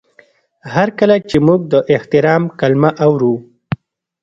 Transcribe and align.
هر 0.73 0.87
کله 0.99 1.15
چې 1.29 1.37
موږ 1.47 1.61
د 1.73 1.75
احترام 1.95 2.43
کلمه 2.59 2.89
اورو. 3.05 3.35